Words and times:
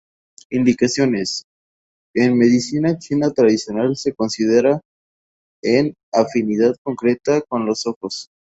Indicaciones: 0.49 1.45
En 2.15 2.35
medicina 2.35 2.97
china 2.97 3.29
tradicional 3.31 3.95
se 3.95 4.15
considera 4.15 4.81
en 5.63 5.93
afinidad 6.11 6.73
concreta 6.83 7.41
con 7.43 7.67
los 7.67 7.85
ojos. 7.85 8.27